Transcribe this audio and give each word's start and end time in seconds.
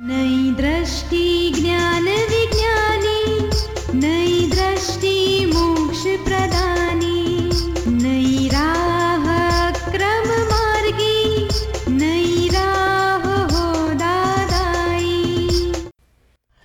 नई 0.00 0.54
दृष्टि 0.58 1.52
ज्ञान 1.60 2.02
विज्ञानी, 2.02 3.36
नई 3.98 4.50
दृष्टि 4.50 5.46
मोक्ष 5.46 6.02
प्रदानी, 6.02 7.50
नई 8.02 8.48
राह 8.48 9.26
क्रम 9.90 10.28
मार्गी, 10.44 11.48
नई 11.88 12.48
राह 12.48 13.28
हो 13.44 13.94
दादाई। 13.94 15.28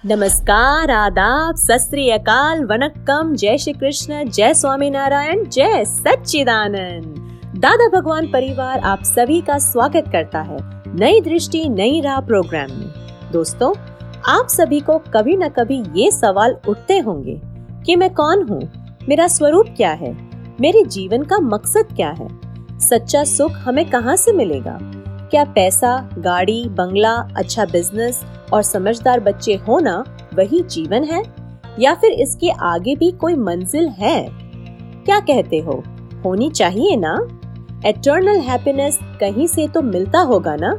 नमस्कार, 0.05 0.91
आदाब, 0.91 1.55
सत 1.55 1.95
अकाल, 2.13 2.65
वनक्कम, 2.65 3.35
जय 3.35 3.57
श्री 3.57 3.73
कृष्ण, 3.73 4.29
जय 4.29 4.53
स्वामी 4.53 4.89
नारायण, 4.89 5.45
जय 5.49 5.85
सच्चिदानंद। 5.85 7.15
दादा 7.59 7.99
भगवान 7.99 8.27
परिवार 8.27 8.79
आप 8.79 9.03
सभी 9.03 9.41
का 9.41 9.57
स्वागत 9.57 10.03
करता 10.11 10.41
है 10.41 10.57
नई 10.95 11.21
दृष्टि, 11.21 11.69
नई 11.69 12.01
राह 12.01 12.19
प्रोग्राम 12.19 12.71
में। 12.71 12.88
दोस्तों, 13.31 13.73
आप 14.27 14.47
सभी 14.47 14.79
को 14.79 14.97
कभी 14.97 15.37
न 15.37 15.47
कभी 15.49 15.83
ये 15.95 16.11
सवाल 16.11 16.57
उठते 16.69 16.99
होंगे 16.99 17.41
कि 17.85 17.95
मैं 17.95 18.13
कौन 18.13 18.47
हूँ? 18.49 18.61
मेरा 19.09 19.27
स्वरूप 19.27 19.65
क्या 19.77 19.91
है? 19.91 20.29
मेरे 20.61 20.83
जीवन 20.83 21.23
का 21.23 21.37
मकसद 21.37 21.85
क्या 21.95 22.09
है? 22.09 22.27
सच्चा 22.79 23.23
सुख 23.23 23.51
हमें 23.51 23.89
कहाँ 23.89 24.15
से 24.15 24.31
मिलेगा? 24.31 24.79
क्या 25.31 25.43
पैसा, 25.43 26.09
गाड़ी, 26.17 26.65
बंगला 26.69 27.11
अच्छा 27.11 27.65
बिज़नेस 27.65 28.21
और 28.53 28.61
समझदार 28.61 29.19
बच्चे 29.19 29.53
होना 29.53 30.03
वही 30.33 30.61
जीवन 30.61 31.03
है? 31.03 31.23
या 31.79 31.93
फिर 31.93 32.11
इसके 32.11 32.49
आगे 32.49 32.95
भी 32.95 33.11
कोई 33.11 33.35
मंजिल 33.35 33.87
है? 33.87 34.29
क्या 35.05 35.19
कहते 35.19 35.59
हो? 35.59 35.83
होनी 36.25 36.49
चाहिए 36.49 36.95
ना? 36.95 37.27
एटर्नल 37.85 38.37
हैप्पीनेस 38.37 38.99
कहीं 39.19 39.47
से 39.47 39.67
तो 39.67 39.81
मिलता 39.81 40.19
होगा 40.19 40.55
ना? 40.55 40.73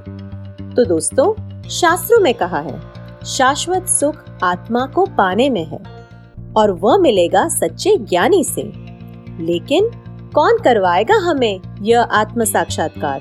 तो 0.76 0.84
दोस्तों 0.84 1.49
शास्त्रों 1.70 2.20
में 2.20 2.34
कहा 2.34 2.60
है, 2.60 2.80
शाश्वत 3.24 3.86
सुख 3.88 4.24
आत्मा 4.42 4.86
को 4.86 5.06
पाने 5.06 5.50
में 5.50 5.64
है, 5.64 6.08
और 6.56 6.70
वह 6.70 6.98
मिलेगा 6.98 7.48
सच्चे 7.48 7.96
ज्ञानी 7.96 8.44
से। 8.44 8.62
लेकिन 9.42 9.90
कौन 10.34 10.58
करवाएगा 10.58 11.14
हमें 11.14 11.60
यह 11.82 12.00
आत्म 12.00 12.44
साक्षात्कार? 12.44 13.20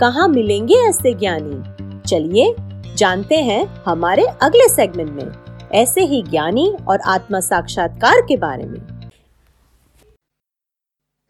कहाँ 0.00 0.28
मिलेंगे 0.28 0.74
ऐसे 0.74 1.14
ज्ञानी? 1.14 1.62
चलिए 2.08 2.54
जानते 2.94 3.36
हैं 3.36 3.82
हमारे 3.86 4.26
अगले 4.42 4.68
सेगमेंट 4.68 5.10
में, 5.10 5.58
ऐसे 5.72 6.00
ही 6.00 6.22
ज्ञानी 6.22 6.76
और 6.88 7.00
आत्म 7.00 7.40
साक्षात्कार 7.40 8.20
के 8.20 8.36
बारे 8.36 8.64
में। 8.64 9.10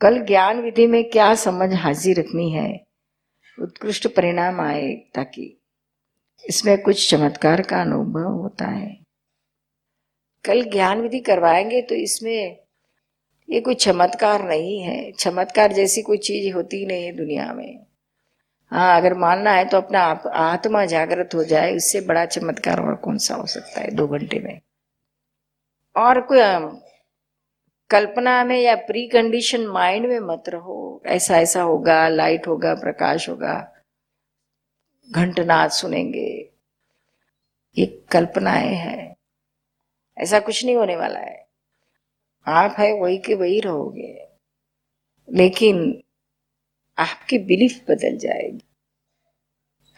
कल 0.01 0.19
ज्ञान 0.19 0.63
विधि 0.63 0.87
में 0.87 1.11
क्या 1.11 1.35
समझ 1.35 1.75
हाजिर 1.75 2.19
रखनी 2.19 2.51
है? 2.51 2.87
उत्कृष्ट 3.63 4.07
परिणाम 4.07 4.61
आए 4.61 4.93
ताकि 4.93 5.57
इसमें 6.49 6.83
कुछ 6.83 7.11
चमत्कार 7.11 7.63
का 7.63 7.81
अनुभव 7.81 8.33
होता 8.33 8.65
है। 8.65 8.97
कल 10.45 10.63
ज्ञान 10.63 11.01
विधि 11.01 11.21
करवाएँगे 11.21 11.83
तो 11.83 11.95
इसमें 11.95 12.57
ये 13.51 13.61
कोई 13.61 13.75
चमत्कार 13.75 14.43
नहीं 14.43 14.81
है। 14.81 15.13
चमत्कार 15.13 15.73
जैसी 15.73 16.03
कोई 16.03 16.19
चीज़ 16.19 16.55
होती 16.55 16.87
नहीं 16.87 17.05
है 17.05 17.13
दुनिया 17.13 17.53
में। 17.53 17.87
हाँ 18.71 18.97
अगर 18.97 19.15
मानना 19.15 19.51
है 19.51 19.65
तो 19.65 19.77
अपना 19.77 20.01
आप, 20.01 20.23
आत्मा 20.27 20.85
जागृत 20.85 21.31
हो 21.35 21.45
जाए 21.45 21.77
उससे 21.77 22.01
बड़ा 22.01 22.27
चमत्कार 22.27 22.81
और 22.81 22.95
कौन 22.95 23.19
सा 23.19 23.35
हो 23.35 23.47
सकता 23.47 23.81
है 23.81 23.91
दो 23.91 24.09
घंटे 24.09 24.39
में? 24.39 24.61
और 25.97 26.21
कोई 26.21 26.41
कल्पना 27.91 28.45
में 28.45 28.61
या 28.61 28.75
प्री 28.77 29.07
कंडीशन 29.09 29.67
माइंड 29.67 30.07
में 30.07 30.21
मत 30.21 30.45
रहो। 30.49 31.03
ऐसा 31.07 31.39
ऐसा 31.39 31.63
होगा 31.63 32.09
लाइट 32.09 32.47
होगा 32.47 32.75
प्रकाश 32.75 33.29
होगा। 33.29 33.73
घंटनाद 35.13 35.71
सुनेंगे। 35.71 36.51
ये 37.79 38.07
कल्पनाएँ 38.13 38.75
हैं। 38.75 39.17
ऐसा 40.19 40.41
कुछ 40.41 40.65
नहीं 40.65 40.77
होने 40.77 40.97
वाला 40.97 41.21
है। 41.21 41.49
आप 42.47 42.77
है, 42.79 42.93
वही 42.93 43.19
के 43.19 43.35
वही 43.35 43.61
रहोगे। 43.61 44.29
लेकिन 45.31 46.03
आपकी 46.99 47.39
बिलीफ 47.39 47.85
बदल 47.91 48.17
जाएगी। 48.17 48.63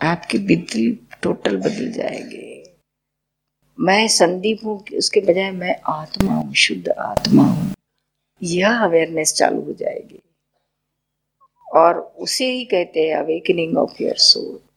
आपकी 0.02 0.38
बिलीफ 0.38 1.20
टोटल 1.22 1.56
बदल 1.56 1.92
जाएगी। 1.92 2.76
मैं 3.80 4.08
संदीप 4.08 4.58
हूँ, 4.64 4.84
उसके 4.98 5.20
बजाय 5.20 5.50
मैं 5.50 5.80
आत्मा 5.86 6.34
हूँ, 6.34 6.54
शुद्ध 6.54 6.88
आत्मा 6.88 7.42
हूँ। 7.42 7.74
यह 8.42 8.82
अवेयरनेस 8.82 9.34
चालू 9.34 9.60
हो 9.60 9.72
जाएगी। 9.72 10.22
और 11.72 11.98
उसे 11.98 12.50
ही 12.50 12.64
कहते 12.64 13.08
हैं 13.08 13.16
अवेकनिंग 13.16 13.78
ऑफ़ 13.78 14.02
योर 14.02 14.16
सोल 14.16 14.71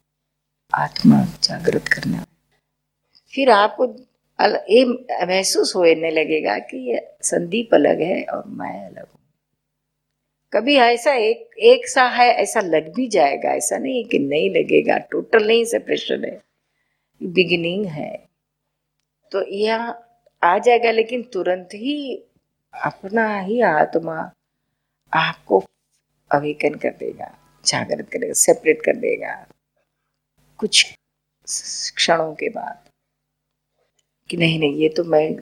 आत्मा 0.76 1.24
जागृत 1.44 1.88
करना 1.88 2.26
फिर 3.34 3.50
आपको 3.50 3.86
ये 4.70 4.86
महसूस 5.26 5.76
होने 5.76 6.12
लगेगा 6.12 6.58
कि 6.60 6.78
ये 6.92 7.08
संदीप 7.22 7.74
अलग 7.74 8.02
है 8.02 8.24
और 8.24 8.44
मैं 8.48 8.86
अलग 8.86 9.02
हूँ। 9.02 9.20
कभी 10.54 10.76
ऐसा 10.76 11.14
एक 11.14 11.50
एक 11.60 11.88
सा 11.88 12.04
है, 12.04 12.28
ऐसा 12.28 12.62
लग 12.62 12.94
भी 12.96 13.08
जाएगा। 13.08 13.50
ऐसा 13.50 13.78
नहीं 13.78 14.04
कि 14.06 14.20
नहीं 14.20 14.50
लगेगा। 14.50 14.98
टोटल 14.98 15.48
नहीं 15.48 15.66
सेपरेशन 15.66 16.26
है। 16.26 16.42
बिगिनिंग 17.24 17.86
है। 17.86 18.28
तो 19.32 19.46
यह 19.48 19.96
आ 20.44 20.58
जाएगा, 20.58 20.92
लेकिन 20.92 21.24
तुरंत 21.24 21.70
ही 21.74 22.16
अपना 22.74 23.40
ही 23.40 23.62
आत्मा 23.62 24.32
आपको 25.14 25.64
अवेकन 26.32 26.76
कर 26.76 26.90
देगा, 26.90 27.38
जागृत 27.66 28.10
करेगा 28.10 28.34
सेपरेट 28.34 28.82
कर 28.82 28.96
देगा। 28.96 29.48
कुछ 30.58 30.98
क्षणों 31.96 32.34
के 32.34 32.50
बाद 32.50 32.90
कि 34.30 34.38
नहीं 34.38 34.60
नहीं 34.60 34.76
ये 34.76 34.90
तो 34.90 35.04
मैं 35.04 35.36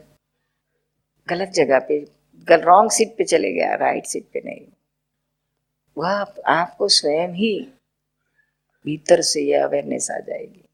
गलत 1.28 1.48
जगह 1.48 1.78
पे 1.78 1.98
रॉन्ग 2.50 2.90
सीट 2.90 3.16
पे 3.18 3.24
चले 3.24 3.52
गया 3.52 3.74
राइट 3.74 4.06
सीट 4.06 4.26
पे 4.32 4.42
नहीं। 4.44 4.66
वह 5.98 6.08
आप, 6.08 6.34
आपको 6.46 6.88
स्वयं 6.88 7.28
ही 7.28 7.68
भीतर 8.84 9.20
से 9.22 9.40
यह 9.40 9.64
अवेयरनेस 9.64 10.10
आ 10.10 10.18
जाएगी। 10.18 10.64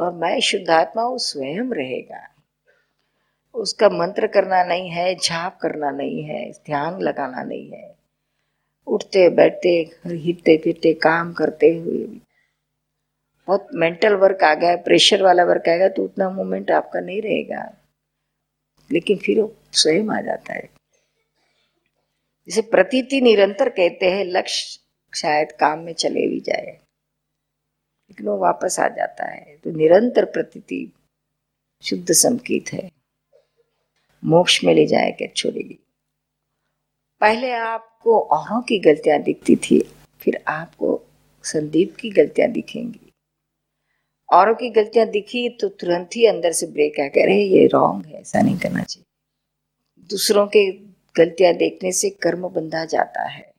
और 0.00 0.12
मैं 0.12 0.40
शुद्धात्मा 0.40 1.02
हूँ 1.02 1.18
स्वयं 1.18 1.72
रहेगा। 1.72 2.28
उसका 3.54 3.88
मंत्र 3.88 4.26
करना 4.26 4.64
नहीं 4.64 4.90
है 4.90 5.14
झाप 5.14 5.58
करना 5.58 5.90
नहीं 5.90 6.22
है 6.24 6.50
ध्यान 6.52 7.00
लगाना 7.00 7.42
नहीं 7.42 7.70
है। 7.70 7.94
उठते 8.86 9.28
बैठते 9.28 9.90
हिलते 10.06 10.56
फिरते 10.56 10.92
काम 10.94 11.32
करते 11.32 11.76
हुए 11.76 12.06
बहुत 13.48 13.68
मेंटल 13.74 14.14
वर्क 14.14 14.44
आ 14.44 14.54
गया 14.54 14.70
है 14.70 14.82
प्रेशर 14.82 15.22
वाला 15.22 15.44
वर्क 15.44 15.68
आएगा 15.68 15.88
तो 15.88 16.04
उतना 16.04 16.30
मोमेंट 16.30 16.70
आपका 16.70 17.00
नहीं 17.00 17.22
रहेगा। 17.22 17.62
लेकिन 18.90 19.16
फिर 19.16 19.40
वो 19.40 19.54
स्वयं 19.72 20.08
आ 20.08 20.20
जाता 20.20 20.52
है। 20.52 20.68
जिसे 22.46 22.62
प्रतीति 22.62 23.20
निरंतर 23.20 23.68
कहते 23.68 24.10
हैं, 24.10 24.24
लक्ष्य 24.24 24.80
शायद 25.14 25.52
काम 25.52 25.78
में 25.78 25.92
चले 25.92 26.26
भी 26.28 26.40
जाए, 26.40 26.66
लेकिन 28.10 28.26
वो 28.26 28.36
वापस 28.38 28.80
आ 28.80 28.88
जाता 28.88 29.26
है। 29.26 29.56
तो 29.64 29.70
निरंतर 29.70 30.24
प्रतीति 30.24 30.92
शुद्ध 31.82 32.12
संकेत 32.12 32.72
है। 32.72 32.90
मोक्ष 34.24 34.64
में 34.64 34.74
ले 34.74 34.86
जाए 34.86 35.10
क्या 35.10 35.28
छोड़ेगी? 35.28 35.78
पहले 37.20 37.52
आपको 37.52 38.20
औरों 38.20 38.62
की 38.62 38.78
गलतियाँ 38.78 39.18
दिखती 39.18 39.56
थी, 39.56 39.80
फिर 40.20 40.44
आपको 40.48 41.00
संदीप 41.44 41.96
की 42.00 42.10
गलतियाँ 42.10 42.50
दिखेंगी। 42.50 43.03
औरों 44.28 44.54
की 44.54 44.68
गलतियाँ 44.70 45.06
दिखी 45.06 45.48
तो 45.48 45.68
तुरंत 45.68 46.10
ही 46.16 46.26
अंदर 46.26 46.52
से 46.52 46.66
ब्रेक 46.66 47.00
आ 47.00 47.08
कह 47.08 47.24
रहे 47.26 47.42
ये 47.42 47.66
रॉन्ग 47.66 48.06
है, 48.06 48.20
ऐसा 48.20 48.40
नहीं 48.40 48.58
करना 48.58 48.82
चाहिए. 48.82 49.04
दूसरों 50.10 50.46
के 50.46 50.70
गलतियाँ 51.16 51.52
देखने 51.54 51.92
से 51.92 52.10
कर्म 52.10 52.48
बंधा 52.48 52.84
जाता 52.84 53.28
है 53.28 53.52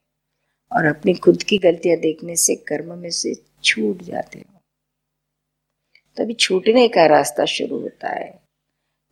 और 0.72 0.86
अपनी 0.86 1.14
खुद 1.14 1.44
की 1.44 1.58
गलतियाँ 1.58 1.98
देखने 1.98 2.36
से 2.36 2.56
कर्म 2.56 2.98
में 2.98 3.10
से 3.10 3.34
छूट 3.64 4.02
जाते 4.02 4.40
हो। 4.40 4.60
तभी 6.18 6.34
छूटने 6.34 6.88
का 6.88 7.06
रास्ता 7.06 7.46
शुरू 7.46 7.80
होता 7.80 8.10
है। 8.10 8.30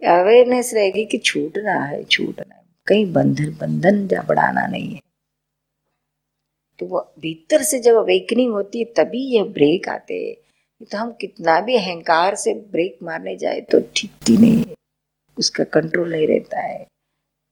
अवेयरनेस 0.02 0.74
रहेगी 0.74 1.06
कि 1.06 1.18
छूटना 1.18 1.80
है 1.86 2.04
छूटना 2.04 2.56
है। 2.56 2.64
कहीं 2.88 3.12
बंधन 3.14 3.58
बंधन 3.62 4.08
बढ़ाना 4.28 4.66
नहीं 4.68 4.94
है। 4.94 5.00
तो 6.80 6.86
वो 6.86 7.00
भीतर 7.20 7.64
से 7.64 7.80
जब 7.80 7.96
अवेकनिंग 7.96 8.54
होती 8.54 8.80
है, 8.80 8.86
तभी 8.86 9.24
ये 9.36 9.44
ब्रेक 9.44 9.90
आते 9.90 10.14
हैं। 10.14 10.43
तो 10.92 10.98
हम 10.98 11.12
कितना 11.12 11.60
भी 11.62 11.76
अहंकार 11.76 12.36
से 12.36 12.54
ब्रेक 12.54 12.98
मारने 13.04 13.36
जाए 13.36 13.62
तो 13.62 13.80
ठीकती 13.96 14.38
नहीं 14.38 14.58
है। 14.58 14.76
उसका 15.38 15.64
कंट्रोल 15.64 16.12
नहीं 16.12 16.28
रहता 16.28 16.60
है। 16.60 16.86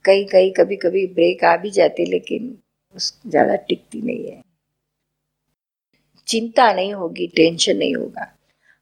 कई 0.06 0.24
कई 0.24 0.50
कभी 0.50 0.76
कभी 0.76 1.06
ब्रेक 1.08 1.44
आ 1.44 1.58
भी 1.58 1.72
जाती 1.72 2.06
लेकिन 2.06 2.58
उस 2.96 3.22
ज़्यादा 3.28 3.56
टिकती 3.56 4.02
नहीं 4.02 4.32
है। 4.32 4.42
चिंता 6.28 6.74
नहीं 6.74 6.94
होगी 6.94 7.28
टेंशन 7.28 7.78
नहीं 7.78 7.96
होगा। 7.96 8.32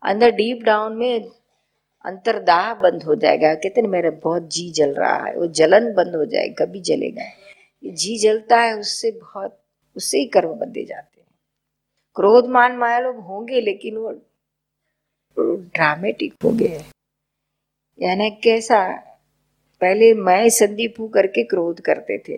अंदर 0.04 0.32
डीप 0.32 0.64
डाउन 0.64 0.96
में 0.96 1.30
अंतरदाह 2.06 2.74
बंद 2.74 3.04
हो 3.04 3.16
जाएगा। 3.16 3.54
कहते 3.54 3.82
ना, 3.82 3.88
मेरा 3.88 4.10
बहुत 4.10 4.50
जी 4.52 4.72
जल 4.72 4.94
रहा 4.94 5.26
है, 5.26 5.36
वो 5.36 5.48
जलन 5.48 5.94
बंद 5.94 6.16
हो 6.16 6.26
जाए, 6.26 6.48
कभी 6.50 6.82
जलेगा। 6.82 7.24
जी 7.84 8.18
जलता 8.18 8.60
है, 8.62 8.80
उससे 8.80 9.12
बहुत, 9.12 9.60
उससे 9.96 10.18
ही 10.20 10.26
कर्म 10.26 10.50
बंधे 10.50 10.84
जाते 10.84 11.22
हैं। 11.22 11.28
क्रोध 12.16 12.48
मान 12.48 12.76
माया 12.76 13.00
लोग 13.00 13.20
होंगे, 13.20 13.62
लेकिन 13.62 13.98
वो 13.98 14.12
ड्रामेटिक 15.76 16.34
हो 16.44 16.52
गया 16.52 16.80
है। 16.80 16.86
यानी 18.00 18.30
कैसा, 18.44 18.86
पहले 19.82 20.14
मैं 20.16 20.50
संदीप 20.52 20.96
हूँ 21.00 21.10
करके 21.10 21.44
क्रोध 21.46 21.80
करते 21.82 22.18
थे। 22.30 22.38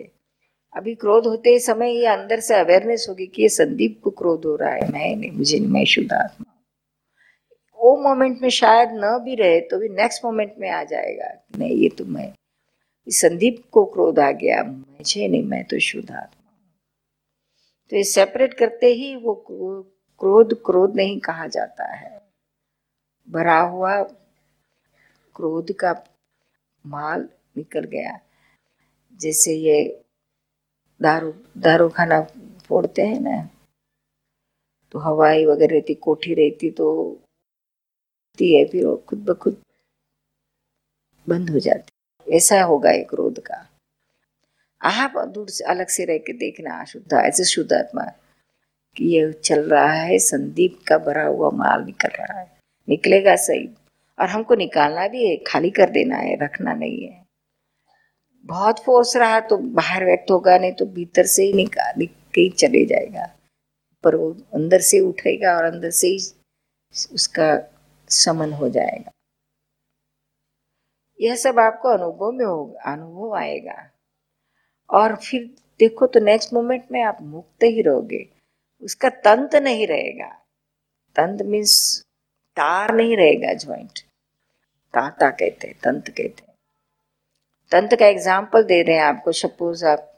अभी 0.74 0.94
क्रोध 0.94 1.26
होते 1.26 1.58
समय 1.58 1.92
ये 1.92 2.06
अंदर 2.06 2.40
से 2.40 2.54
अवेयरनेस 2.54 3.06
होगी 3.08 3.26
कि 3.26 3.42
ये 3.42 3.48
संदीप 3.48 4.00
को 4.04 4.10
क्रोध 4.12 4.44
हो 4.46 4.54
रहा 4.56 4.70
है, 4.70 4.90
मैं 4.92 5.16
नहीं, 5.16 5.30
मुझे 5.30 5.58
नहीं, 5.58 5.68
मैं 5.68 5.84
शुद्ध 5.84 6.12
आत्मा 6.12 6.50
वो 7.78 7.96
मोमेंट 8.02 8.40
में 8.42 8.48
शायद 8.50 8.88
न 8.94 9.18
भी 9.24 9.34
रहे 9.34 9.60
तो 9.60 9.78
भी 9.78 9.88
नेक्स्ट 9.88 10.24
मोमेंट 10.24 10.54
में 10.58 10.68
आ 10.70 10.82
जाएगा 10.84 11.32
नहीं, 11.58 11.76
ये 11.76 11.88
तो 11.88 12.04
मैं 12.04 12.32
संदीप 13.06 13.62
को 13.72 13.84
क्रोध 13.84 14.18
आ 14.18 14.30
गया, 14.32 14.62
मुझे 14.62 15.28
नहीं, 15.28 15.42
मैं 15.42 15.64
तो 15.64 15.78
शुद्ध 15.80 16.10
आत्मा 16.10 16.50
तो 17.92 17.96
ये 17.96 18.04
सेपरेट 18.04 18.54
करते 18.54 18.86
ही 18.86 19.14
वो 19.16 19.34
क्रोध 20.20 20.54
क्रोध 20.66 20.96
नहीं 20.96 21.18
कहा 21.20 21.46
जाता 21.48 21.92
है। 21.92 22.21
भरा 23.28 23.58
हुआ 23.60 24.02
क्रोध 25.36 25.72
का 25.72 25.92
माल 26.84 27.28
निकल 27.56 27.84
गया। 27.84 28.18
जैसे 29.20 29.54
ये 29.54 30.04
दारू 31.00 31.32
दारू 31.58 31.88
खाना 31.88 32.20
फोड़ते 32.66 33.02
हैं 33.02 33.20
ना 33.20 33.48
तो 34.94 34.98
हवाई 34.98 35.44
वगैरह 35.46 35.74
रहती 35.74 35.94
कोठी 35.94 36.34
रहती 36.34 36.70
तो 36.70 36.88
है, 38.38 38.64
फिर 38.64 38.86
वो 38.86 38.96
खुद 39.08 39.18
ब 39.24 39.34
खुद 39.34 39.56
बंद 41.26 41.50
हो 41.50 41.58
जाती। 41.58 42.34
ऐसा 42.36 42.62
होगा 42.62 42.90
एक 42.90 43.08
क्रोध 43.10 43.38
का। 43.40 43.56
आप 44.80 45.12
दूर 45.28 45.48
से 45.48 45.64
अलग 45.64 45.88
से 45.88 46.04
रह 46.04 46.18
के 46.18 46.32
देखना, 46.32 46.84
शुद्ध, 46.84 47.12
ऐसे 47.12 47.44
शुद्ध 47.44 47.72
आत्मा, 47.72 48.04
कि 48.96 49.04
ये 49.06 49.32
चल 49.32 49.62
रहा 49.70 49.92
है, 49.92 50.18
संदीप 50.18 50.78
का 50.88 50.98
भरा 50.98 51.26
हुआ 51.26 51.50
माल 51.50 51.84
निकल 51.84 52.08
रहा 52.08 52.38
है। 52.40 52.51
निकलेगा 52.88 53.36
सही। 53.36 53.68
और 54.20 54.28
हमको 54.28 54.54
निकालना 54.54 55.08
भी 55.08 55.30
है, 55.30 55.36
खाली 55.36 55.70
कर 55.70 55.90
देना 55.90 56.16
है, 56.16 56.44
रखना 56.44 56.74
नहीं 56.74 57.08
है। 57.08 57.26
बहुत 58.40 58.82
फोर्स 58.82 59.16
रहा 59.16 59.40
तो 59.40 59.56
बाहर 59.56 60.04
व्यक्त 60.04 60.30
होगा, 60.30 60.58
नहीं 60.58 60.72
तो 60.72 60.86
भीतर 60.86 61.26
से 61.26 61.42
ही 61.42 61.52
निकाल 61.52 62.06
के 62.06 62.50
चले 62.50 62.84
जाएगा। 62.84 63.36
पर 64.04 64.16
वो 64.16 64.36
अंदर 64.54 64.80
से 64.80 65.00
उठेगा 65.00 65.56
और 65.56 65.64
अंदर 65.64 65.90
से 65.90 66.06
ही 66.06 66.16
उसका 67.12 67.62
समन 68.08 68.52
हो 68.52 68.68
जाएगा। 68.68 69.10
यह 71.20 71.36
सब 71.36 71.58
आपको 71.58 71.88
अनुभव 71.88 72.32
में 72.32 72.44
होगा 72.44 72.92
अनुभव 72.92 73.34
आएगा। 73.34 73.90
और 74.90 75.16
फिर 75.16 75.54
देखो 75.78 76.06
तो 76.06 76.20
नेक्स्ट 76.20 76.52
मोमेंट 76.52 76.84
में 76.92 77.02
आप 77.02 77.18
मुक्त 77.22 77.62
ही 77.62 77.82
रहोगे। 77.82 78.28
उसका 78.82 79.08
तंत 79.08 79.54
नहीं 79.54 79.86
रहेगा। 79.86 80.28
तंत 81.16 81.42
मीन्स 81.42 82.04
तार 82.56 82.94
नहीं 82.94 83.16
रहेगा 83.16 83.52
ज्वाइंट 83.54 83.98
ताता 84.94 85.30
कहते 85.30 85.66
हैं, 85.66 85.76
तंत 85.84 86.08
कहते 86.08 86.42
हैं। 86.42 86.54
तंत्र 87.72 87.96
का 87.96 88.06
एग्ज़ाम्पल 88.06 88.62
दे 88.62 88.82
रहे 88.82 88.96
हैं 88.96 89.02
आपको। 89.02 89.32
सपोज़ 89.32 89.84
आप, 89.86 90.08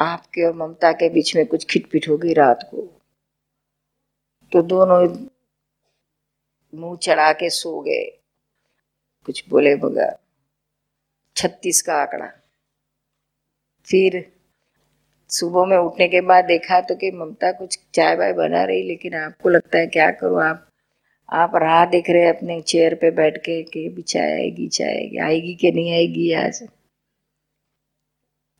आपके 0.00 0.44
और 0.44 0.54
ममता 0.54 0.92
के 0.92 1.08
बीच 1.08 1.34
में 1.36 1.46
कुछ 1.46 1.66
खिटपिट 1.70 2.08
होगी 2.08 2.32
रात 2.32 2.68
को। 2.70 2.82
तो 4.52 4.62
दोनों 4.62 5.00
मुँह 6.72 6.96
चढ़ा 6.96 7.32
के 7.32 7.50
सो 7.50 7.80
गए। 7.80 8.04
कुछ 9.26 9.48
बोले 9.48 9.74
बगैर। 9.76 10.16
छत्तीस 11.36 11.82
का 11.82 11.94
आंकड़ा। 11.94 12.26
फिर 13.88 14.37
सुबह 15.30 15.64
में 15.66 15.76
उठने 15.76 16.08
के 16.08 16.20
बाद 16.20 16.44
देखा 16.44 16.80
तो 16.80 16.94
कि 16.96 17.10
ममता 17.10 17.50
कुछ 17.52 17.78
चाय 17.94 18.14
वाय 18.16 18.32
बना 18.32 18.62
रही, 18.64 18.82
लेकिन 18.82 19.14
आपको 19.14 19.48
लगता 19.48 19.78
है 19.78 19.86
क्या 19.88 20.10
करूँ? 20.12 20.42
आप 20.42 20.64
आप 21.28 21.52
राह 21.56 21.84
देख 21.86 22.08
रहे 22.10 22.28
अपने 22.28 22.60
चेयर 22.62 22.94
पे 22.94 23.10
बैठ 23.10 23.36
के 23.38 23.62
कि 23.64 24.02
चाय 24.02 24.32
आएगी 24.32 24.68
चाय 24.68 24.88
आएगी 24.88 25.18
आएगी 25.18 25.54
कि 25.54 25.72
नहीं 25.72 25.92
आएगी 25.92 26.32
आज 26.34 26.62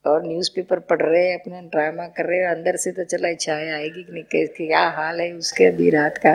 और 0.05 0.27
न्यूज़पेपर 0.27 0.79
पढ़ 0.81 1.03
रहे 1.03 1.25
हैं, 1.29 1.39
अपना 1.41 1.61
ड्रामा 1.63 2.07
कर 2.09 2.27
रहे 2.27 2.39
हैं, 2.39 2.49
अंदर 2.49 2.77
से 2.77 2.93
तो 2.93 3.05
चला 3.05 3.33
चाय, 3.35 3.69
आएगी 3.71 4.03
कि 4.03 4.13
नहीं? 4.13 4.47
क्या 4.59 4.89
हाल 4.89 5.21
है 5.21 5.33
उसके 5.33 5.65
अभी 5.65 5.91
रात 5.91 6.19
का? 6.19 6.35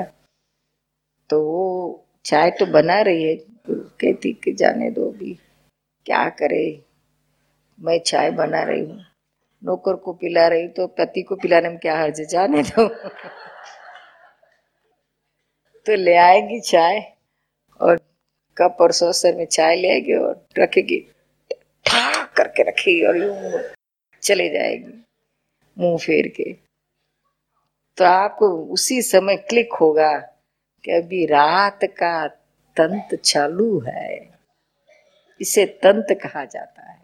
तो 1.29 1.41
वो 1.43 2.05
चाय 2.25 2.51
तो 2.51 2.65
बना 2.65 2.99
रही 3.01 3.23
है, 3.23 3.35
कहती 3.69 4.33
कि 4.33 4.51
जाने 4.53 4.89
दो 4.91 5.09
भी 5.11 5.37
क्या 6.05 6.27
करे? 6.29 6.65
मैं 7.79 7.99
चाय 7.99 8.31
बना 8.31 8.63
रही 8.63 8.85
हूँ। 8.85 8.99
नौकर 9.63 9.95
को 9.95 10.13
पिला 10.13 10.47
रही 10.47 10.67
तो 10.67 10.87
पति 10.87 11.21
को 11.21 11.35
पिलाने 11.35 11.69
में 11.69 11.77
क्या 11.77 11.97
हर्ज 11.97 12.21
जाने 12.21 12.63
दो। 12.63 12.87
तो 15.85 15.95
ले 15.95 16.15
आएगी 16.15 16.59
चाय 16.59 17.13
और 17.81 17.97
कप 18.57 18.77
और 18.81 18.91
सौसर 18.91 19.35
में 19.35 19.45
चाय 19.45 19.75
ले 19.75 19.89
आएगी 19.89 20.13
और 20.13 20.47
रखेगी। 20.59 20.99
ठाक 21.85 22.33
करके 22.37 22.63
रखेगी 22.63 23.05
और 23.05 23.17
यूँ 23.17 23.61
चले 24.23 24.49
जाएगी। 24.49 25.03
मुँह 25.77 25.97
फेर 25.97 26.27
के। 26.27 26.53
तो 27.97 28.05
आपको 28.05 28.49
उसी 28.73 29.01
समय 29.01 29.35
क्लिक 29.35 29.73
होगा 29.73 30.11
कि 30.83 30.91
अभी 30.91 31.25
रात 31.25 31.79
का 31.83 32.27
तंत 32.77 33.15
चालू 33.15 33.79
है। 33.79 34.29
इसे 35.41 35.65
तंत 35.65 36.07
कहा 36.23 36.45
जाता 36.45 36.91
है। 36.91 37.02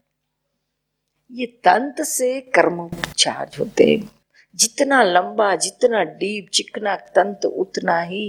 ये 1.31 1.46
तंत 1.64 2.02
से 2.02 2.40
कर्म 2.56 2.90
चार्ज 3.18 3.58
होते 3.60 3.84
हैं। 3.84 4.10
जितना 4.56 5.02
लंबा 5.04 5.56
जितना 5.56 6.04
डीप 6.04 6.48
चिकना 6.54 6.96
तंत 7.16 7.46
उतना 7.46 8.00
ही 8.02 8.24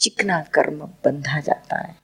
चिकना 0.00 0.40
कर्म 0.54 0.78
बंधा 1.04 1.40
जाता 1.40 1.78
है। 1.78 1.94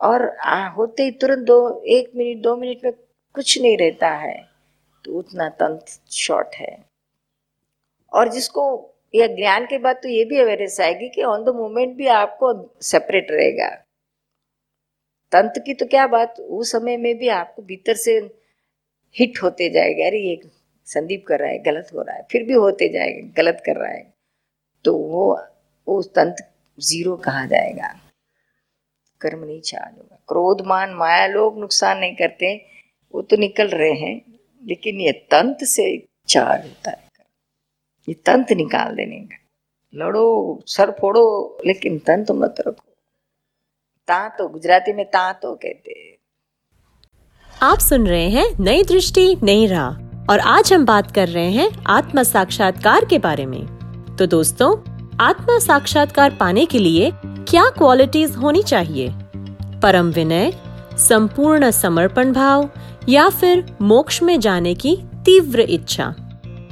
और 0.00 0.28
आ, 0.28 0.68
होते 0.68 1.02
ही 1.02 1.10
तुरंत 1.10 1.46
दो 1.46 1.82
एक 1.88 2.10
मिनट 2.16 2.42
दो 2.42 2.56
मिनट 2.56 2.84
में 2.84 2.92
कुछ 3.34 3.60
नहीं 3.60 3.76
रहता 3.76 4.08
है 4.08 4.36
तो 5.04 5.12
उतना 5.12 5.48
तंत्र 5.48 5.98
शॉर्ट 6.12 6.54
है। 6.54 6.76
और 8.12 8.32
जिसको 8.32 8.64
यह 9.14 9.34
ज्ञान 9.36 9.66
के 9.66 9.78
बाद 9.78 9.96
तो 9.96 10.08
ये 10.08 10.24
भी 10.24 10.38
अवेयरनेस 10.38 10.80
आएगी 10.80 11.08
कि 11.08 11.22
ऑन 11.22 11.44
द 11.44 11.54
मोमेंट 11.56 11.96
भी 11.96 12.06
आपको 12.08 12.52
सेपरेट 12.82 13.30
रहेगा। 13.30 13.68
तंत्र 15.32 15.60
की 15.60 15.74
तो 15.74 15.86
क्या 15.86 16.06
बात 16.06 16.40
उस 16.40 16.72
समय 16.72 16.96
में 16.96 17.16
भी 17.18 17.28
आपको 17.30 17.62
भीतर 17.62 17.94
से 17.96 18.20
हिट 19.18 19.42
होते 19.42 19.70
जाएगा। 19.70 20.06
अरे, 20.06 20.18
ये 20.18 20.40
संदीप 20.84 21.24
कर 21.26 21.38
रहा 21.38 21.48
है, 21.48 21.58
गलत 21.58 21.88
हो 21.94 22.02
रहा 22.02 22.16
है। 22.16 22.26
फिर 22.30 22.42
भी 22.42 22.52
होते 22.52 22.88
जाएगा, 22.88 23.42
गलत 23.42 23.62
कर 23.66 23.76
रहा 23.76 23.92
है। 23.92 24.14
तो 24.84 24.96
वो 24.96 25.40
उस 25.86 26.14
तंत्र 26.14 26.44
ज़ीरो 26.80 27.16
कहा 27.16 27.46
जाएगा? 27.46 28.00
कर्म 29.20 29.44
नहीं 29.44 29.60
चार्ज 29.60 29.98
होगा 29.98 30.18
क्रोध, 30.28 30.66
मान, 30.66 30.90
माया 30.90 31.26
लोग 31.26 31.58
नुकसान 31.58 31.98
नहीं 31.98 32.16
करते। 32.16 32.66
वो 33.14 33.22
तो 33.22 33.36
निकल 33.36 33.68
रहे 33.68 33.92
हैं, 33.92 34.38
लेकिन 34.66 35.00
ये 35.00 35.12
तंत 35.12 35.64
से 35.64 36.06
चार्ज 36.28 36.64
होता 36.64 36.90
है। 36.90 37.08
ये 38.08 38.14
तंत्र 38.14 38.54
निकाल 38.54 38.96
देने 38.96 39.16
का। 39.16 39.36
लड़ो, 39.94 40.62
सर 40.66 40.90
फोड़ो, 40.90 41.58
लेकिन 41.66 41.98
तंत्र 41.98 42.34
मत 42.34 42.54
रखो। 42.60 42.92
ता 44.08 44.28
तो 44.28 44.48
गुजराती 44.48 44.92
में 44.92 45.06
ता 45.06 45.32
तो 45.32 45.54
कहते 45.54 46.18
आप 47.62 47.78
सुन 47.78 48.06
रहे 48.06 48.28
हैं 48.28 48.46
नई 48.60 48.82
दृष्टि, 48.82 49.36
नई 49.42 49.66
राह। 49.66 49.90
और 50.30 50.38
आज 50.38 50.72
हम 50.72 50.84
बात 50.84 51.10
कर 51.10 51.28
रहे 51.28 51.50
हैं 51.50 51.84
आत्म 51.86 52.22
साक्षात्कार 52.22 53.04
के 53.04 53.18
बारे 53.18 53.46
में। 53.46 53.66
तो 54.18 54.26
दोस्तों, 54.26 54.76
आत्मा 55.20 55.58
साक्षात्कार 55.58 56.30
पाने 56.30 56.66
के 56.66 56.78
लिए 56.78 57.12
क्या 57.24 57.70
क्वालिटीज 57.70 58.30
होनी 58.30 58.62
चाहिए? 58.62 59.14
परम 59.82 60.06
विनय, 60.06 60.52
संपूर्ण 60.98 61.70
समर्पण 61.70 62.32
भाव, 62.32 62.70
या 63.08 63.28
फिर 63.28 63.76
मोक्ष 63.82 64.22
में 64.22 64.40
जाने 64.40 64.74
की 64.74 64.98
तीव्र 65.14 65.60
इच्छा? 65.60 66.14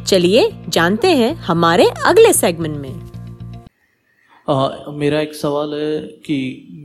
चलिए 0.06 0.52
जानते 0.68 1.09
हैं 1.09 1.35
हमारे 1.35 1.90
अगले 2.06 2.32
सेगमेंट 2.32 2.76
में। 2.76 3.10
आ, 4.50 4.90
मेरा 4.90 5.21
एक 5.21 5.35
सवाल 5.35 5.75
है 5.75 6.00
कि 6.00 6.37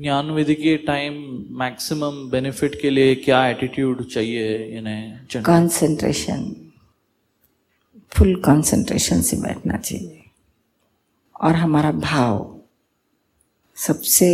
ज्ञान 0.01 0.31
विधि 0.31 0.55
के 0.55 0.77
टाइम 0.77 1.13
मैक्सिमम 1.49 2.29
बेनिफिट 2.29 2.81
के 2.81 2.89
लिए 2.89 3.15
क्या 3.15 3.47
एटीट्यूड 3.47 4.05
चाहिए 4.07 4.57
इन्हें 4.77 5.25
कंसंट्रेशन 5.35 6.55
फुल 8.09 8.35
कंसंट्रेशन 8.35 9.21
से 9.21 9.37
बैठना 9.37 9.77
चाहिए। 9.77 10.21
और 11.41 11.55
हमारा 11.55 11.91
भाव। 11.91 12.59
सबसे 13.75 14.27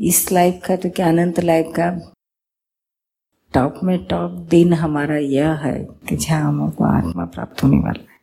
इस 0.00 0.32
लाइफ 0.32 0.60
का 0.64 0.76
तो 0.76 0.90
क्या 0.90 1.08
अनंत 1.08 1.40
लाइफ 1.40 1.66
का? 1.66 2.14
टॉप 3.54 3.80
में 3.84 4.04
टॉप 4.04 4.30
दिन 4.30 4.72
हमारा 4.72 5.16
यह 5.16 5.52
है 5.52 5.84
कि 6.08 6.16
जहाँ 6.16 6.42
हमको 6.42 6.84
आत्मा 6.84 7.24
प्राप्त 7.24 7.62
होने 7.62 7.76
वाला 7.76 8.12
है। 8.12 8.13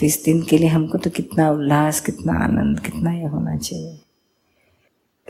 तो 0.00 0.06
इस 0.06 0.22
दिन 0.24 0.42
के 0.42 0.58
लिए 0.58 0.68
हमको 0.68 0.98
तो 0.98 1.10
कितना 1.10 1.50
उल्लास, 1.50 2.00
कितना 2.00 2.32
आनंद, 2.32 2.80
कितना 2.80 3.12
यह 3.12 3.28
होना 3.28 3.56
चाहिए। 3.56 4.00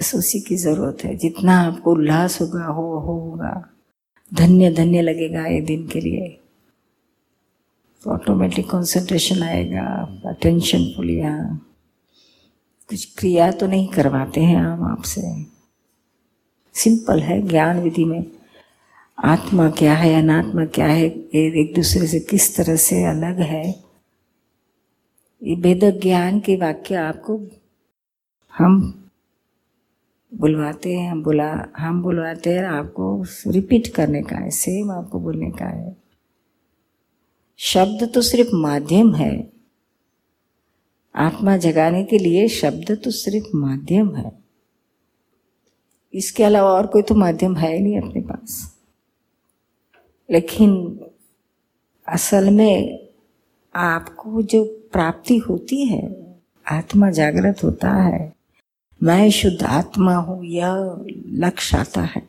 बस 0.01 0.15
उसी 0.15 0.41
की 0.41 0.57
ज़रूरत 0.57 1.05
है। 1.05 1.17
जितना 1.17 1.61
आपको 1.61 1.93
उल्लास 1.93 2.41
होगा, 2.41 2.65
हो, 2.65 2.99
होगा। 2.99 3.69
धन्य 4.35 4.73
धन्य 4.73 5.03
लगेगा 5.03 5.47
ये 5.47 5.61
दिन 5.61 5.89
के 5.89 6.01
लिए। 6.01 6.41
तो 8.05 8.11
ऑटोमेटिक 8.11 8.71
कंसंट्रेशन 8.71 9.43
आएगा 9.43 10.21
अटेंशन 10.27 10.85
फुल 10.97 11.11
यहाँ 11.11 11.73
कुछ 12.89 13.15
क्रिया 13.19 13.53
तो 13.53 13.67
नहीं 13.67 13.89
करवाते 13.89 14.41
हैं 14.41 14.57
हम 14.57 14.83
आपसे। 14.83 15.43
सिंपल 16.75 17.21
है, 17.21 17.49
ज्ञान 17.49 17.81
विधि 17.81 18.05
में। 18.05 18.25
आत्मा 19.25 19.71
क्या 19.71 19.95
है, 19.95 20.23
अनात्मा 20.23 20.65
क्या 20.65 20.87
है, 20.87 21.07
एक 21.35 21.75
दूसरे 21.77 22.07
से 22.07 22.21
किस 22.21 22.57
तरह 22.57 22.77
से 22.77 23.05
अलग 23.05 23.41
है? 23.41 23.90
ये 25.43 25.55
वेद 25.55 26.01
ज्ञान 26.03 26.41
के 26.41 26.57
वाक्य 26.57 26.95
आपको 26.95 27.47
हम 28.59 28.97
बुलवाते 30.35 30.95
हैं, 30.95 31.11
हम 31.11 31.23
बुला, 31.23 31.67
हम 31.77 32.03
बुलवाते 32.03 32.51
हैं, 32.51 32.65
आपको 32.65 33.25
रिपीट 33.47 33.95
करने 33.95 34.23
का 34.23 34.37
है 34.37 34.51
सेम 34.51 34.91
आपको 34.91 35.21
बोलने 35.21 35.51
का 35.51 35.65
है। 35.65 35.97
शब्द 37.59 38.13
तो 38.15 38.21
सिर्फ़ 38.21 38.51
माध्यम 38.55 39.15
है। 39.15 39.53
आत्मा 41.15 41.57
जगाने 41.57 42.05
के 42.05 42.19
लिए 42.19 42.49
शब्द 42.49 43.01
तो 43.05 43.11
सिर्फ़ 43.11 43.57
माध्यम 43.57 44.17
है। 44.17 44.45
इसके 46.15 46.45
अलावा 46.45 46.71
और 46.71 46.87
कोई 46.87 47.03
तो 47.03 47.15
माध्यम 47.15 47.57
है 47.57 47.79
नहीं 47.79 48.01
अपने 48.01 48.21
पास। 48.21 48.79
लेकिन 50.31 51.01
असल 52.09 52.51
में 52.51 52.99
आपको 53.75 54.43
जो 54.43 54.77
प्राप्ति 54.93 55.37
होती 55.39 55.85
है, 55.85 56.35
आत्मा 56.71 57.11
जागृत 57.11 57.65
होता 57.65 57.91
है। 57.91 58.33
मैं 59.03 59.31
शुद्ध 59.31 59.63
आत्मा 59.63 60.15
हूँ, 60.17 60.45
यह 60.45 61.05
लक्ष्य 61.27 61.77
आता 61.77 62.01
है। 62.01 62.29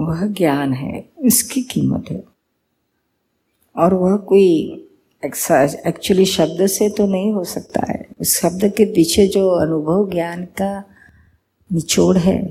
वह 0.00 0.26
ज्ञान 0.26 0.72
है, 0.72 1.08
इसकी 1.18 1.62
कीमत 1.62 2.04
है। 2.10 2.24
और 3.76 3.94
वह 3.94 4.16
कोई 4.16 4.76
एक्चुअली 5.24 6.24
शब्द 6.24 6.66
से 6.66 6.88
तो 6.88 7.06
नहीं 7.06 7.32
हो 7.32 7.44
सकता 7.44 7.80
है। 7.92 8.06
उस 8.20 8.40
शब्द 8.40 8.68
के 8.68 8.84
पीछे 8.84 9.26
जो 9.26 9.50
अनुभव 9.50 10.10
ज्ञान 10.10 10.44
का 10.44 10.84
निचोड़ 11.72 12.18
है 12.18 12.42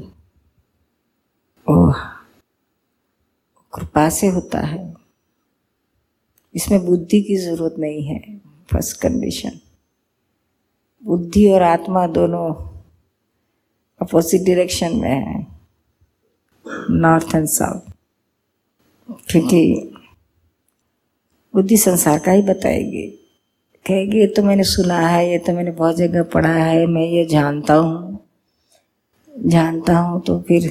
वो 1.70 1.94
कृपा 3.74 4.10
से 4.10 4.28
होता 4.28 4.60
है। 4.60 4.99
इसमें 6.56 6.86
बुद्धि 6.86 7.22
की 7.22 7.36
ज़रूरत 7.38 7.76
नहीं 7.80 8.04
है 8.04 8.20
फ़र्स्ट 8.70 9.00
कंडीशन 9.02 9.60
बुद्धि 11.04 11.48
और 11.50 11.62
आत्मा 11.62 12.06
दोनों 12.08 12.48
अपोजिट 14.02 14.42
डायरेक्शन 14.42 14.96
में 14.96 15.10
है 15.10 15.46
नॉर्थ 16.92 17.36
एंड 17.36 17.48
साउथ 17.48 17.92
क्योंकि 19.30 19.62
बुद्धि 21.54 21.78
संसार 21.78 22.20
का 22.20 22.32
ही 22.32 22.42
बताएगी। 22.42 23.08
कहेगी, 23.86 24.20
ये 24.20 24.28
तो 24.28 24.44
मैंने 24.44 24.64
सुना 24.64 24.98
है, 25.00 25.32
ये 25.32 25.38
तो 25.38 25.54
मैंने 25.54 25.72
बहुत 25.72 25.96
जगह 25.96 26.24
पढ़ा 26.24 26.54
है, 26.54 26.86
मैं 26.86 27.06
ये 27.06 27.26
जानता 27.26 27.74
हूँ। 27.74 28.20
जानता 29.34 29.98
हूँ 29.98 30.22
तो 30.22 30.40
फिर 30.40 30.70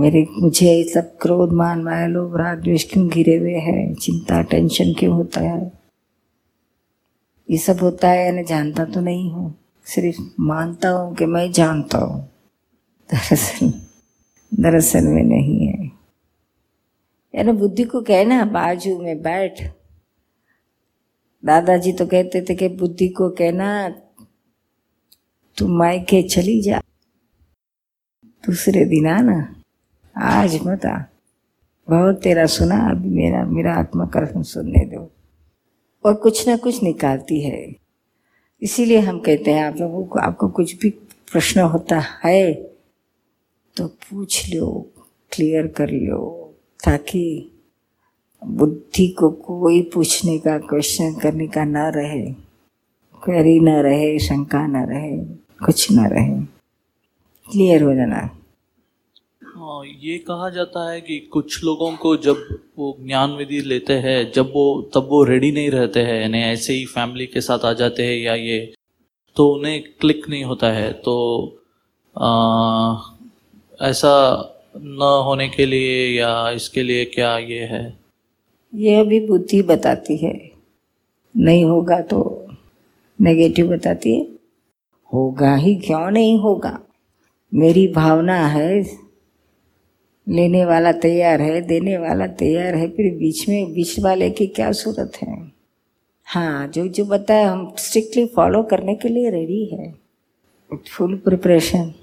मेरे, 0.00 0.26
मुझे 0.30 0.66
ये 0.66 0.84
सब 0.84 1.18
क्रोध, 1.18 1.52
मान, 1.52 1.82
माया, 1.82 2.06
लोभ, 2.06 2.36
राग, 2.36 2.62
द्वेष 2.62 2.92
क्यों 2.92 3.08
घिरे 3.08 3.36
हुए 3.36 3.54
हैं? 3.54 3.94
चिंता, 3.94 4.42
टेंशन 4.42 4.92
क्यों 4.92 5.14
होता 5.14 5.40
है? 5.40 5.72
ये 7.50 7.58
सब 7.58 7.78
होता 7.80 8.08
है, 8.08 8.26
यानी 8.26 8.44
जानता 8.44 8.84
तो 8.84 9.00
नहीं 9.00 9.30
हूँ। 9.32 9.54
सिर्फ़ 9.84 10.20
मानता 10.40 10.88
हूँ 10.88 11.14
कि 11.14 11.26
मैं 11.26 11.52
जानता 11.52 11.98
हूँ। 11.98 12.30
दरअसल 13.10 13.72
दरअसल 14.54 15.04
में 15.04 15.24
नहीं 15.24 15.66
है। 15.66 15.90
यानी 17.34 17.52
बुद्धि 17.52 17.84
को 17.84 18.00
कहना 18.00 18.44
बाजू 18.44 18.98
में 18.98 19.22
बैठ। 19.22 19.62
दादाजी 21.44 21.92
तो 21.92 22.06
कहते 22.06 22.42
थे 22.42 22.54
कि 22.54 22.68
बुद्धि 22.68 23.08
को 23.08 23.30
कहना 23.30 23.88
तू 25.58 25.68
मायके 25.68 26.22
चली 26.22 26.62
जा। 26.62 26.82
दूसरे 28.46 28.84
दिन 28.84 29.06
आना 29.06 29.59
आज 30.20 30.54
आ। 30.86 30.98
बहुत 31.88 32.20
तेरा 32.22 32.46
सुना 32.46 32.76
अभी 32.90 33.08
मेरा 33.08 33.44
मेरा 33.44 33.74
आत्मा 33.74 34.06
कर्म 34.06 34.42
सुनने 34.42 34.84
दो। 34.84 35.10
और 36.04 36.14
कुछ 36.14 36.48
ना 36.48 36.56
कुछ 36.56 36.82
निकालती 36.82 37.40
है। 37.40 37.76
इसीलिए 38.62 38.98
हम 38.98 39.18
कहते 39.18 39.50
हैं, 39.50 39.64
आप 39.64 39.76
लोगों 39.76 40.04
को, 40.04 40.18
आपको 40.18 40.48
कुछ 40.48 40.76
भी 40.78 40.90
प्रश्न 41.32 41.60
होता 41.60 42.02
है 42.24 42.52
तो 43.76 43.86
पूछ 43.86 44.54
लो 44.54 44.90
क्लियर 45.32 45.66
कर 45.66 45.90
लो, 45.90 46.54
ताकि 46.84 47.50
बुद्धि 48.46 49.08
को 49.08 49.30
कोई 49.30 49.82
पूछने 49.94 50.38
का 50.38 50.58
क्वेश्चन 50.58 51.14
करने 51.14 51.46
का 51.48 51.64
ना 51.64 51.88
रहे। 51.88 52.32
क्वेरी 53.24 53.60
ना 53.60 53.80
रहे, 53.80 54.18
शंका 54.18 54.66
ना 54.66 54.84
रहे, 54.84 55.16
कुछ 55.64 55.92
ना 55.92 56.06
रहे। 56.06 56.42
क्लियर 57.52 57.82
हो 57.82 57.94
जाना। 57.94 58.36
हाँ 59.70 59.84
ये 59.86 60.18
कहा 60.18 60.50
जाता 60.50 60.90
है 60.90 61.00
कि 61.00 61.18
कुछ 61.18 61.64
लोगों 61.64 61.96
को 61.96 62.16
जब 62.16 62.36
वो 62.78 62.96
ज्ञान 63.00 63.30
विधि 63.30 63.60
लेते 63.60 63.92
हैं 63.92 64.32
जब 64.32 64.52
वो 64.54 64.90
तब 64.94 65.06
वो 65.10 65.24
रेडी 65.24 65.52
नहीं 65.52 65.70
रहते 65.70 66.00
हैं 66.00 66.20
यानी 66.20 66.38
ऐसे 66.38 66.72
ही 66.72 66.86
फैमिली 66.86 67.26
के 67.26 67.40
साथ 67.40 67.58
आ 67.58 67.72
जाते 67.72 68.02
हैं 68.02 68.18
या 68.22 68.34
ये 68.34 68.74
तो 69.36 69.54
उन्हें 69.54 69.82
क्लिक 70.00 70.28
नहीं 70.28 70.44
होता 70.44 70.72
है। 70.72 70.92
तो 70.92 71.14
आ, 72.18 72.96
ऐसा 73.80 74.12
न 74.76 75.22
होने 75.26 75.48
के 75.48 75.66
लिए 75.66 76.18
या 76.20 76.50
इसके 76.50 76.82
लिए 76.82 77.04
क्या 77.04 77.38
ये 77.38 77.60
है? 77.60 77.98
ये 78.74 78.96
अभी 78.96 79.26
बुद्धि 79.26 79.62
बताती 79.62 80.16
है। 80.16 80.50
नहीं 81.36 81.64
होगा 81.64 82.00
तो 82.00 82.46
नेगेटिव 83.20 83.68
बताती 83.68 84.18
है। 84.18 84.26
होगा 85.12 85.56
ही 85.56 85.74
क्यों 85.74 86.10
नहीं 86.10 86.38
होगा? 86.38 86.80
मेरी 87.54 87.88
भावना 87.88 88.46
है 88.46 89.09
लेने 90.28 90.64
वाला 90.64 90.92
तैयार 90.92 91.40
है, 91.40 91.60
देने 91.60 91.98
वाला 91.98 92.26
तैयार 92.26 92.74
है, 92.74 92.88
फिर 92.88 93.14
बीच 93.14 93.48
में, 93.48 93.72
बीच 93.72 94.00
वाले 94.00 94.30
की 94.30 94.46
क्या 94.46 94.72
सूरत 94.72 95.12
है? 95.22 95.52
हाँ 96.24 96.68
जो 96.68 96.88
जो 96.88 97.04
बताया, 97.04 97.52
हम 97.52 97.74
स्ट्रिक्टली 97.78 98.26
फॉलो 98.26 98.62
करने 98.62 98.94
के 98.94 99.08
लिए 99.08 99.30
रेडी 99.30 99.64
है। 99.64 99.94
फुल 100.90 101.16
प्रिपरेशन 101.16 101.94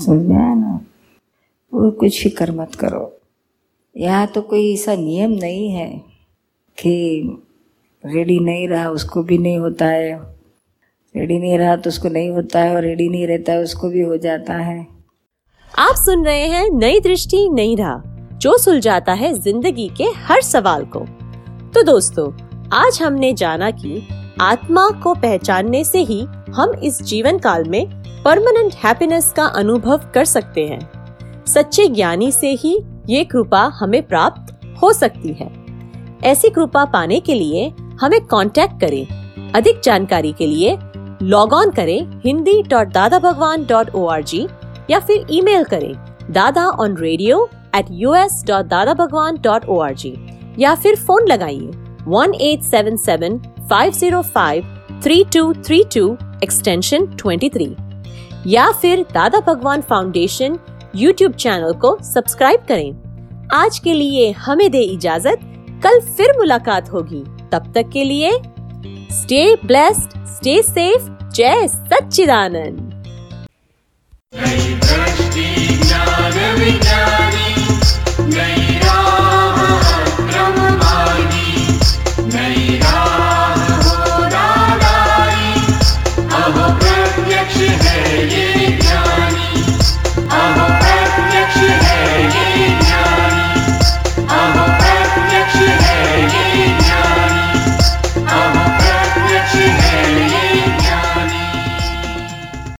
समझ 0.00 0.26
में 0.26 0.36
आया 0.36 0.54
ना? 0.54 0.86
वो 1.74 1.90
कुछ 1.90 2.22
फ़िक्र 2.22 2.52
मत 2.52 2.74
करो। 2.74 3.20
यहाँ 3.96 4.26
तो 4.26 4.42
कोई 4.42 4.74
ऐसा 4.74 4.94
नियम 4.94 5.30
नहीं 5.30 5.70
है 5.70 5.88
कि 6.78 7.22
रेडी 8.06 8.40
नहीं 8.40 8.68
रहा, 8.68 8.90
उसको 8.90 9.22
भी 9.22 9.38
नहीं 9.38 9.58
होता 9.58 9.86
है। 9.86 10.34
रेडी 11.16 11.38
नहीं 11.38 11.58
रहा 11.58 11.76
तो 11.76 11.90
उसको 11.90 12.08
नहीं 12.08 12.30
होता 12.30 12.60
है 12.60 12.74
और 12.74 12.82
रेडी 12.82 13.08
नहीं 13.08 13.26
रहता 13.26 13.52
है, 13.52 13.58
उसको 13.58 13.88
भी 13.88 14.00
हो 14.00 14.16
जाता 14.16 14.54
है। 14.54 14.93
आप 15.78 15.94
सुन 15.96 16.24
रहे 16.24 16.46
हैं 16.48 16.68
नई 16.70 16.98
दृष्टि, 17.00 17.48
नई 17.52 17.74
राह, 17.74 18.02
जो 18.38 18.56
सुलझाता 18.58 19.12
है 19.12 19.32
ज़िंदगी 19.32 19.88
के 19.96 20.04
हर 20.26 20.42
सवाल 20.42 20.84
को। 20.86 21.00
तो 21.74 21.82
दोस्तों, 21.82 22.30
आज 22.72 22.98
हमने 23.02 23.32
जाना 23.32 23.70
कि 23.70 24.06
आत्मा 24.40 24.88
को 25.02 25.14
पहचानने 25.14 25.82
से 25.84 26.02
ही 26.02 26.20
हम 26.54 26.74
इस 26.74 27.02
जीवन 27.02 27.38
काल 27.38 27.64
में 27.64 27.86
परमानेंट 28.24 28.74
हैप्पीनेस 28.74 29.32
का 29.36 29.46
अनुभव 29.56 30.08
कर 30.14 30.24
सकते 30.24 30.66
हैं। 30.66 31.44
सच्चे 31.46 31.88
ज्ञानी 31.88 32.32
से 32.32 32.52
ही 32.54 32.78
ये 33.08 33.24
कृपा 33.24 33.64
हमें 33.74 34.02
प्राप्त 34.02 34.56
हो 34.82 34.92
सकती 34.92 35.32
है। 35.32 35.52
ऐसी 36.24 36.50
कृपा 36.50 36.84
पाने 36.84 37.20
के 37.20 37.34
लिए 37.34 37.68
हमें 38.00 38.20
कांटेक्ट 38.26 38.80
करें। 38.80 39.52
अधिक 39.52 39.80
जानकारी 39.84 40.32
के 40.32 40.46
लिए 40.46 40.78
लॉग 41.22 41.52
ऑन 41.52 41.70
करें 41.70 42.20
Hindi 42.20 42.62
dot 42.62 42.88
Dada 42.88 43.18
Bhagwan 43.20 43.64
dot 43.64 43.94
O 43.94 44.06
R 44.06 44.22
G 44.22 44.46
या 44.90 45.00
फिर 45.00 45.26
ईमेल 45.30 45.64
करें 45.64 45.92
Dada 46.32 46.66
on 46.80 46.96
radio 46.96 47.48
at 47.76 47.86
U 47.90 48.14
S 48.14 48.42
dot 48.46 48.66
Dada 48.66 48.94
Bhagwan 48.94 49.38
dot 49.42 49.64
O 49.64 49.78
R 49.80 49.94
G 49.94 50.14
या 50.58 50.74
फिर 50.74 50.96
फ़ोन 50.96 51.26
लगाइए 51.28 51.70
one 52.08 52.34
eight 52.42 52.62
seven 52.62 52.96
seven 52.96 53.38
five 53.70 53.92
zero 53.92 54.22
five 54.34 54.76
three 55.04 55.24
two 55.34 55.52
three 55.54 55.82
two 55.94 56.16
extension 56.44 57.06
twenty 57.16 57.48
three 57.48 57.74
या 58.46 58.70
फिर 58.72 59.04
Dada 59.14 59.40
Bhagwan 59.46 59.80
foundation 59.80 60.58
YouTube 60.96 61.32
channel 61.32 61.72
को 61.72 61.96
subscribe 62.04 62.64
करें। 62.68 63.48
आज 63.54 63.78
के 63.78 63.92
लिए 63.94 64.30
हमें 64.38 64.70
दे 64.70 64.80
इजाज़त। 64.80 65.40
कल 65.84 66.00
फिर 66.16 66.36
मुलाकात 66.38 66.90
होगी। 66.92 67.22
तब 67.52 67.72
तक 67.74 67.90
के 67.92 68.04
लिए 68.04 68.30
स्टे 69.12 69.54
ब्लेस्ड 69.64 70.16
स्टे 70.34 70.60
सेफ़ 70.62 71.10
जय 71.30 71.66
सच्चिदानंद। 71.68 72.90